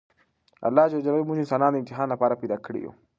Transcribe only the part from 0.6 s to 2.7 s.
الله ج موږ انسانان د امتحان لپاره پیدا